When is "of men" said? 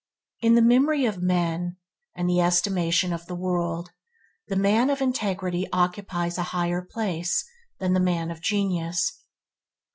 1.05-1.77